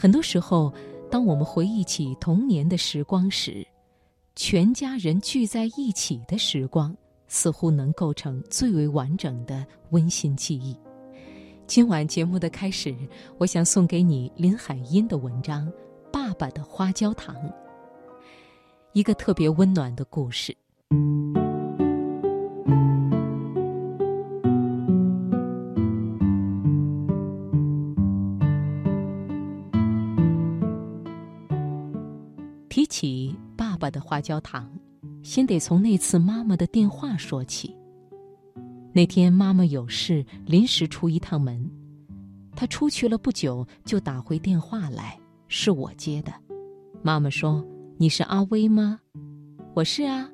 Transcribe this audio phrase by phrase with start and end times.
[0.00, 0.72] 很多时候，
[1.10, 3.66] 当我们回忆起童年的时光时，
[4.36, 10.78] 全家人聚在一起的时光，似乎能构成最为完整的温馨记忆。
[11.66, 12.94] 今晚节目的开始，
[13.38, 15.66] 我想送给你林海音的文章
[16.12, 17.34] 《爸爸的花椒糖》，
[18.92, 20.56] 一个特别温暖的故事。
[33.90, 34.70] 的花椒糖，
[35.22, 37.74] 先得从那次妈妈的电话说起。
[38.92, 41.70] 那天妈妈有事，临时出一趟门，
[42.56, 46.32] 她出去了不久，就打回电话来，是我接的。
[47.02, 47.64] 妈妈说
[47.96, 48.98] ：“你是阿威吗
[49.74, 50.28] ？”“我是啊。”“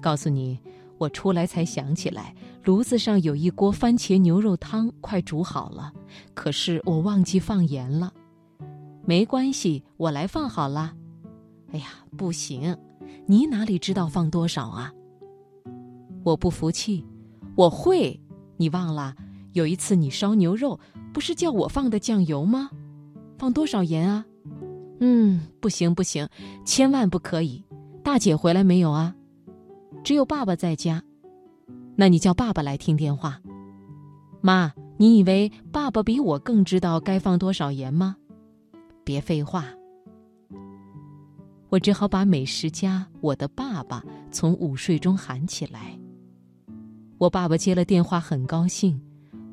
[0.00, 0.58] 告诉你，
[0.96, 5.92] 我出来才想起来，炉子上有一锅番茄牛肉汤，快煮好了，
[6.32, 8.12] 可是我忘记放盐了。
[9.04, 10.94] ”“没关系，我来放好了。”
[11.74, 11.86] 哎呀，
[12.16, 12.76] 不行！
[13.26, 14.92] 你哪里知道放多少啊？
[16.22, 17.04] 我不服气，
[17.56, 18.18] 我会。
[18.56, 19.12] 你忘了
[19.54, 20.78] 有一次你烧牛肉，
[21.12, 22.70] 不是叫我放的酱油吗？
[23.36, 24.24] 放多少盐啊？
[25.00, 26.28] 嗯，不行不行，
[26.64, 27.64] 千万不可以！
[28.04, 29.12] 大姐回来没有啊？
[30.04, 31.02] 只有爸爸在家。
[31.96, 33.40] 那你叫爸爸来听电话。
[34.40, 38.14] 妈，你以为爸爸比我更知道该放多少盐吗？
[39.02, 39.64] 别废话。
[41.74, 45.98] 我只好把美食家我的爸爸从午睡中喊起来。
[47.18, 49.00] 我爸爸接了电话，很高兴。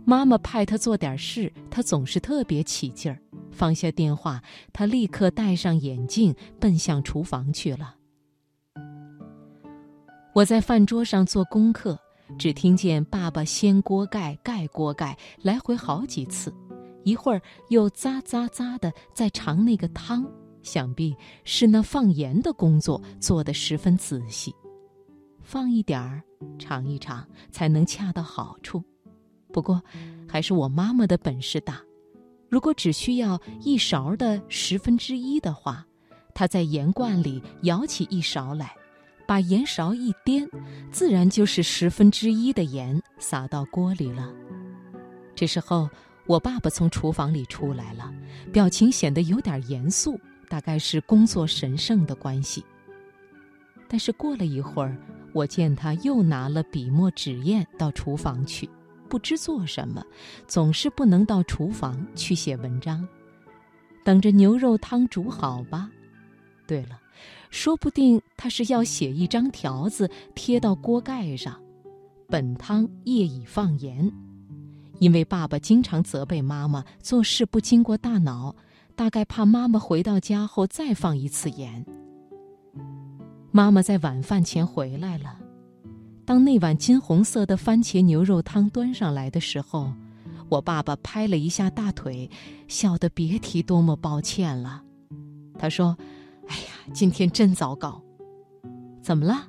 [0.05, 3.19] 妈妈派他做点事，他总是特别起劲儿。
[3.50, 4.39] 放下电话，
[4.72, 7.95] 他立刻戴上眼镜，奔向厨房去了。
[10.35, 11.97] 我在饭桌上做功课，
[12.38, 16.53] 只听见爸爸掀锅盖、盖锅盖，来回好几次，
[17.03, 20.23] 一会儿又咂咂咂的在尝那个汤。
[20.64, 24.54] 想必是那放盐的工作做得十分仔细，
[25.42, 26.22] 放一点儿，
[26.59, 28.84] 尝一尝，才能恰到好处。
[29.52, 29.81] 不过，
[30.28, 31.81] 还是我妈妈的本事大。
[32.50, 35.85] 如果只需要一勺的十分之一的话，
[36.34, 38.74] 她在盐罐里舀起一勺来，
[39.28, 40.47] 把盐勺一颠，
[40.91, 44.34] 自然就是十分之一的盐撒到锅里了。
[45.35, 45.90] 这时候，
[46.28, 48.14] 我爸爸从厨房里出来了，
[48.53, 50.19] 表情显得有点严肃。
[50.51, 52.62] 大概是工作神圣的关系。
[53.88, 54.97] 但是过了一会儿，
[55.31, 58.69] 我见他又拿了笔墨纸砚到厨房去，
[59.07, 60.03] 不知做什么，
[60.47, 63.07] 总是不能到厨房去写文章，
[64.03, 65.90] 等着牛肉汤煮好吧。
[66.67, 67.00] 对了，
[67.50, 71.57] 说不定他是要写一张条子贴到锅盖上
[72.28, 74.11] ：“本汤业已放盐。”
[75.00, 78.53] 因为爸爸经常责备妈妈做事不经过大脑。
[78.96, 81.85] 大概怕妈妈回到家后再放一次盐。
[83.52, 85.38] 妈妈在晚饭前回来了，
[86.25, 89.91] 当那碗金红色的番茄牛肉汤端上来的时候，
[90.47, 92.29] 我爸爸拍了一下大腿，
[92.68, 94.84] 笑得别提多么抱歉了。
[95.58, 95.97] 他说
[96.47, 98.02] ：“哎呀，今天真糟糕。
[99.02, 99.47] 怎么了？”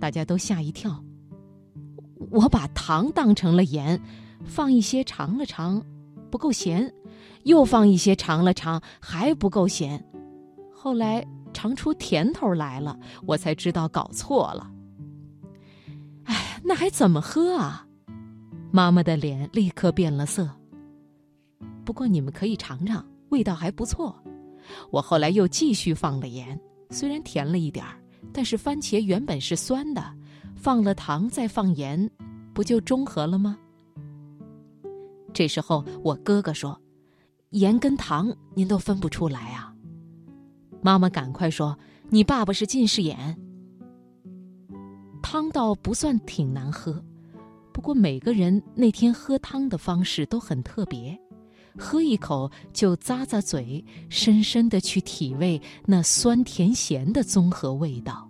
[0.00, 1.02] 大家都吓一跳。
[2.30, 4.00] 我把糖当成了盐，
[4.44, 5.80] 放一些尝了尝，
[6.30, 6.92] 不够咸。
[7.44, 10.04] 又放一些尝了尝，还不够咸。
[10.72, 14.70] 后来尝出甜头来了，我才知道搞错了。
[16.24, 17.86] 哎，那还怎么喝啊？
[18.70, 20.50] 妈妈的脸立刻变了色。
[21.84, 24.14] 不过你们可以尝尝，味道还不错。
[24.90, 26.58] 我后来又继续放了盐，
[26.90, 27.98] 虽然甜了一点儿，
[28.32, 30.02] 但是番茄原本是酸的，
[30.54, 32.10] 放了糖再放盐，
[32.52, 33.58] 不就中和了吗？
[35.32, 36.80] 这时候我哥哥说。
[37.54, 39.72] 盐跟糖您都分不出来啊！
[40.82, 41.78] 妈妈赶快说
[42.10, 43.38] ：“你爸爸是近视眼。”
[45.22, 47.00] 汤倒不算挺难喝，
[47.72, 51.16] 不过每个人那天喝汤的方式都很特别，
[51.78, 58.28] 喝一口就咂咂嘴，深深的去体味那酸甜咸的综合味道。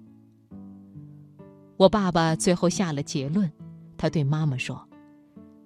[1.78, 3.50] 我爸爸最后下了结论，
[3.96, 4.86] 他对妈妈说：“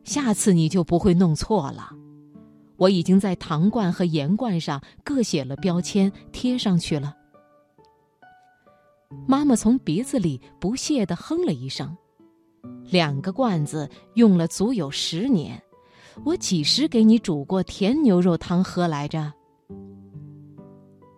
[0.04, 1.90] 下次你就不会弄错了。”
[2.78, 7.12] 我已经在糖罐和盐罐上各写了标签，贴上去了。
[9.26, 11.96] 妈妈从鼻子里不屑地哼了一声
[12.88, 15.60] ：“两个罐子用了足有十年，
[16.24, 19.32] 我几时给你煮过甜牛肉汤喝来着？”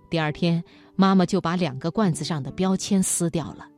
[0.09, 0.65] 第二天，
[0.97, 3.69] 妈妈就把两个罐子上的标签撕掉了，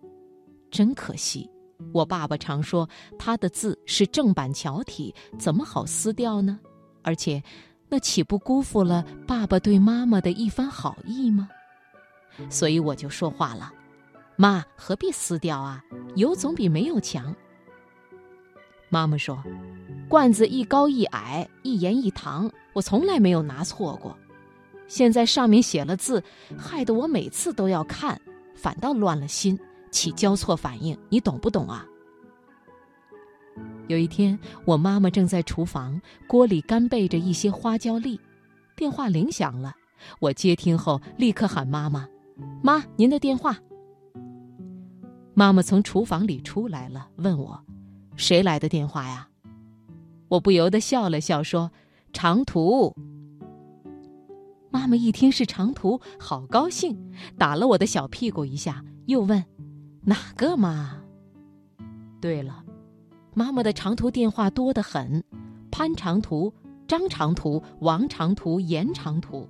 [0.71, 1.51] 真可惜。
[1.93, 2.89] 我爸爸常说
[3.19, 6.61] 他的字是正板桥体，怎么好撕掉呢？
[7.03, 7.43] 而且。
[7.93, 11.47] 那岂不辜负了爸爸对妈妈的一番好意吗？
[12.49, 13.71] 所以我就说话了
[14.35, 15.85] ：“妈，何必撕掉啊？
[16.17, 17.37] 有总比没有强。”
[18.89, 19.45] 妈妈说
[20.09, 24.17] ：“罐子一高一矮，一盐一糖，我从来没有拿错过。
[24.89, 26.25] 现在上面写了字，
[26.57, 28.19] 害得我每次都要看，
[28.55, 29.61] 反倒乱了心，
[29.91, 30.99] 起交错反应。
[31.11, 31.87] 你懂不懂啊？”
[33.93, 38.19] 有一天，我妈妈正在厨房，锅里干备着一些花椒粒，
[38.75, 39.75] 电话铃响了。
[40.19, 42.09] 我接听后，立刻喊妈妈
[42.65, 43.55] ：“妈，您的电话。”
[45.37, 47.63] 妈妈从厨房里出来了，问我
[48.17, 49.29] ：“谁来的电话呀？”
[50.29, 51.71] 我不由得笑了笑，说
[52.15, 52.97] ：“长途。”
[54.73, 56.99] 妈妈一听是长途，好高兴，
[57.37, 59.45] 打了我的小屁股一下，又问
[60.05, 61.03] ：“哪个嘛？”
[62.23, 62.62] 对了。
[63.35, 65.23] 妈妈的长途电话多得很，
[65.71, 66.53] 潘长途、
[66.87, 69.49] 张长途、王长途、严长途，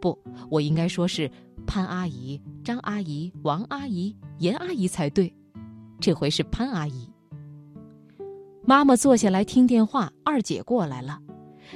[0.00, 0.18] 不，
[0.50, 1.30] 我应该说是
[1.66, 5.32] 潘阿姨、张阿姨、王阿姨、严阿姨才对。
[6.00, 7.08] 这回是潘阿姨。
[8.64, 11.18] 妈妈坐下来听电话，二姐过来了，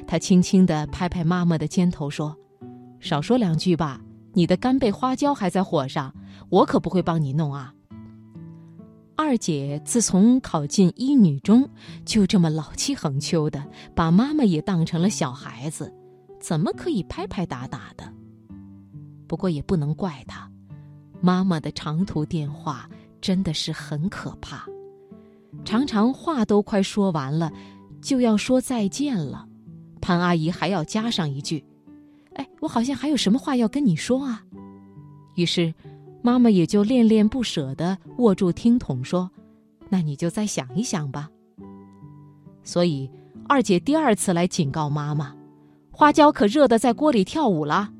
[0.06, 2.36] 她轻轻地拍拍妈妈的肩头说
[3.00, 4.00] ：“少说两句吧，
[4.32, 6.14] 你的干贝花椒还在火上，
[6.48, 7.74] 我可不会帮你弄啊。”
[9.22, 11.68] 二姐自从考进一女中，
[12.06, 13.62] 就这么老气横秋的，
[13.94, 15.92] 把妈妈也当成了小孩子，
[16.40, 18.12] 怎么可以拍拍打打的？
[19.28, 20.50] 不过也不能怪她，
[21.20, 22.88] 妈妈的长途电话
[23.20, 24.64] 真的是很可怕，
[25.66, 27.52] 常常话都快说完了，
[28.00, 29.46] 就要说再见了，
[30.00, 31.62] 潘阿姨还要加上一句
[32.36, 34.42] ：“哎，我好像还有什么话要跟你说啊。”
[35.36, 35.74] 于是。
[36.22, 39.30] 妈妈也就恋恋不舍地握住听筒说
[39.88, 41.30] ：“那你就再想一想吧。”
[42.62, 43.10] 所以
[43.48, 45.34] 二姐第二次来警告妈妈
[45.90, 47.92] ：“花椒可热得在锅里跳舞了。”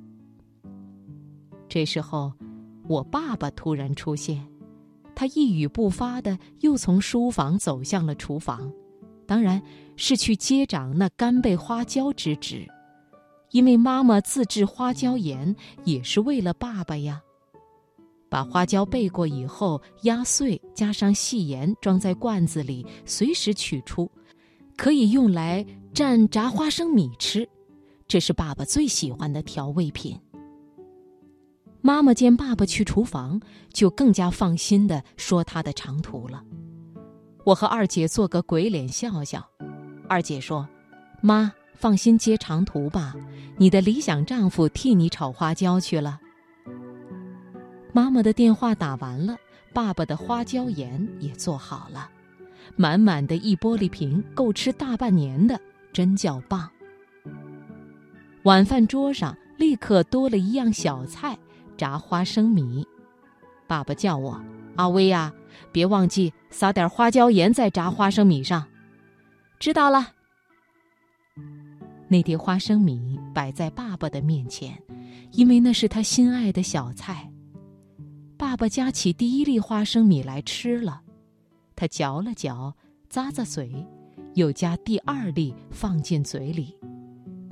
[1.67, 2.33] 这时候，
[2.89, 4.47] 我爸爸突然出现，
[5.15, 8.71] 他一语不发的又从书房走向了厨房，
[9.27, 9.63] 当然
[9.97, 12.67] 是去接掌那干贝花椒之职，
[13.53, 17.23] 因为妈妈自制花椒盐也是为了爸爸呀。
[18.31, 24.09] 把花椒备过以后，压碎，加上细盐，装在罐子里，随时取出，
[24.77, 27.47] 可以用来蘸炸花生米吃。
[28.07, 30.17] 这是爸爸最喜欢的调味品。
[31.83, 33.41] 妈妈见爸爸去厨房，
[33.73, 36.43] 就更加放心的说他的长途了。
[37.45, 39.45] 我和二姐做个鬼脸笑笑。
[40.09, 40.69] 二姐说
[41.21, 43.15] ：“妈，放心接长途吧，
[43.57, 46.21] 你的理想丈夫替你炒花椒去了。”
[47.93, 49.37] 妈妈的电话打完了，
[49.73, 52.09] 爸爸的花椒盐也做好了，
[52.77, 55.61] 满满的一玻璃瓶，够吃大半年的，
[55.93, 56.71] 真叫棒。
[58.45, 61.39] 晚饭桌上立刻多了一样小菜——
[61.77, 62.87] 炸花生米。
[63.67, 64.41] 爸爸叫我
[64.77, 65.33] 阿威呀，
[65.71, 68.67] 别忘记撒点花椒盐在炸花生米上。
[69.59, 70.09] 知道了。
[72.09, 74.77] 那碟花生米摆在爸爸的面前，
[75.33, 77.30] 因为那是他心爱的小菜。
[78.41, 81.03] 爸爸夹起第一粒花生米来吃了，
[81.77, 82.75] 他嚼了嚼，
[83.13, 83.87] 咂咂嘴，
[84.33, 86.75] 又夹第二粒放进嘴里，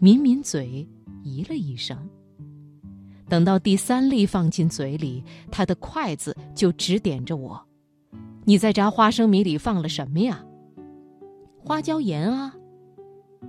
[0.00, 0.88] 抿抿嘴，
[1.23, 2.08] 咦了一声。
[3.29, 7.62] 等到第三粒放进嘴里，他的筷子就指点着我
[8.47, 10.42] ：“你在炸花生米里放了什么呀
[11.62, 12.54] ？”“花椒盐啊。”“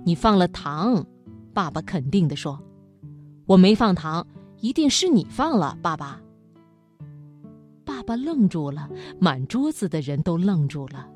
[0.04, 1.06] 你放了糖。”
[1.54, 2.62] 爸爸肯定地说。
[3.48, 4.26] “我没放糖，
[4.60, 6.20] 一定是你放了，爸爸。”
[8.00, 8.88] 爸爸愣住了，
[9.20, 11.06] 满桌子的人都愣住了。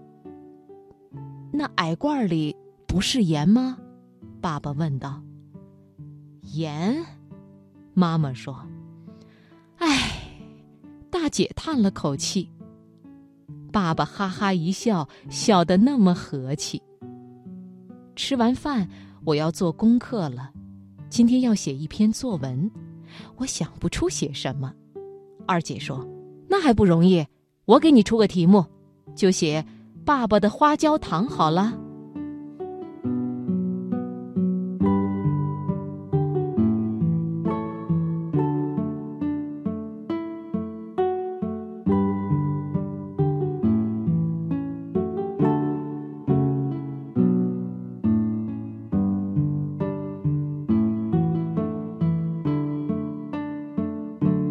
[1.50, 2.54] 那矮罐里
[2.86, 3.78] 不是盐吗？
[4.42, 5.22] 爸爸问道。
[6.42, 7.02] 盐，
[7.94, 8.54] 妈妈说。
[9.78, 10.28] 唉，
[11.10, 12.50] 大姐叹了口气。
[13.72, 16.82] 爸爸哈哈一笑，笑得那么和气。
[18.14, 18.86] 吃完饭，
[19.24, 20.50] 我要做功课了。
[21.08, 22.70] 今天要写一篇作文，
[23.36, 24.70] 我想不出写什么。
[25.46, 26.06] 二姐说。
[26.54, 27.26] 那还不容易，
[27.64, 28.64] 我给你出个题目，
[29.16, 29.66] 就写
[30.06, 31.76] “爸爸的花椒糖”好了。